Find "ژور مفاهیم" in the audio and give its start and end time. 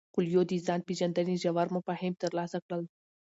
1.43-2.13